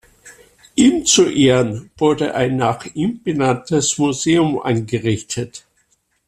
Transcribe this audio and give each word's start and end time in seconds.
Ihm 0.73 1.05
zu 1.05 1.29
Ehren 1.29 1.91
wurde 1.95 2.33
ein 2.33 2.57
nach 2.57 2.87
ihm 2.95 3.21
benanntes 3.21 3.99
Museum 3.99 4.59
eingerichtet. 4.59 5.67